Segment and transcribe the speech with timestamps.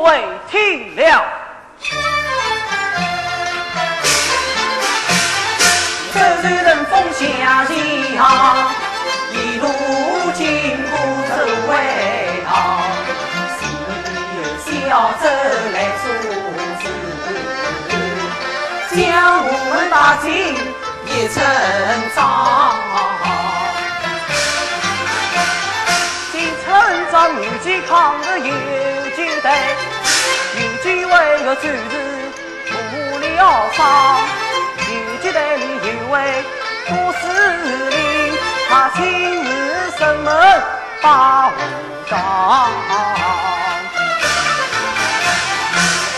[0.00, 1.24] 位听了。
[6.14, 7.72] 这日人风下降，
[9.32, 9.64] 一路
[10.34, 10.40] 经
[10.90, 10.92] 过
[11.28, 11.30] 走
[11.66, 11.68] 回
[12.46, 12.50] 塘，
[14.64, 14.90] 是小
[15.20, 15.24] 舟
[15.72, 16.04] 来做
[16.80, 16.84] 事，
[18.96, 19.00] 将
[19.44, 20.26] 我们打进
[21.06, 21.34] 一层
[22.14, 22.16] 帐。
[26.32, 26.64] 进村
[27.10, 27.90] 长有健康
[28.22, 28.50] 的有
[29.16, 29.50] 酒队，
[30.56, 31.12] 有几位
[31.44, 31.70] 个主子
[32.66, 32.72] 负
[33.18, 33.24] 了
[33.72, 33.78] 伤，
[34.88, 34.92] 游
[35.22, 36.14] 击队里有位
[36.86, 37.22] 副司
[37.88, 37.96] 令，
[38.68, 39.48] 他亲自
[39.96, 40.28] 审问
[41.00, 41.50] 把武
[42.10, 42.12] 章。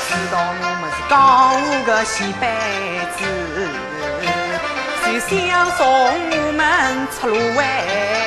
[0.08, 1.14] 知道我们是江
[1.54, 2.42] 湖的戏班
[3.16, 3.18] 子，
[5.06, 6.60] 就想送我们
[7.20, 7.58] 出路回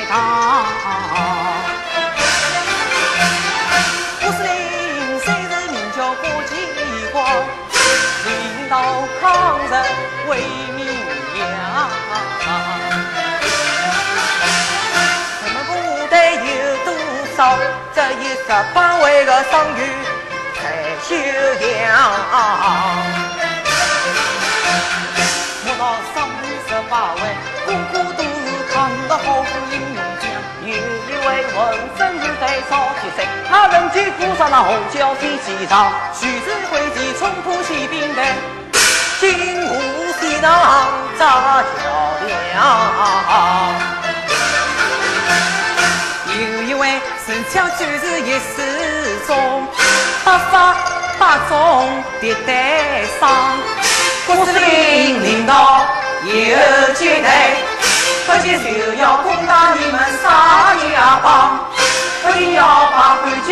[0.08, 0.12] 堂。
[7.12, 7.22] 光，
[8.24, 8.74] 领导
[9.20, 9.22] 抗
[9.58, 9.70] 日
[10.28, 10.30] 为
[10.74, 10.80] 民
[11.38, 11.40] 扬。
[15.44, 15.70] 我们部
[16.08, 16.12] 队
[16.48, 16.48] 有
[16.84, 16.88] 多
[17.36, 17.38] 少？
[17.94, 19.78] 只有十八位的伤员
[20.56, 20.60] 才
[21.02, 21.84] 休养。
[25.64, 25.82] 我到
[26.14, 26.16] 上
[26.66, 27.20] 十八位，
[27.66, 28.26] 个个都是
[28.72, 30.24] 抗日好汉英雄将。
[30.64, 31.56] 有一位浑
[31.98, 33.41] 身是带少铁身，他人
[33.92, 38.24] 间扶上那红椒飞机场，徐子挥旗冲破骑兵队，
[39.20, 39.74] 金湖
[40.18, 40.50] 西上
[41.18, 41.68] 扎桥
[42.26, 42.30] 梁。
[46.34, 49.68] 有一位神枪就是一时中，
[50.24, 50.74] 百发
[51.18, 53.28] 百中敌对伤。
[54.26, 55.84] 郭司令领导
[56.24, 56.32] 有
[56.94, 57.28] 绝对，
[58.26, 61.58] 不仅就要攻打你们沙崖帮，
[62.22, 63.50] 不仅要把关键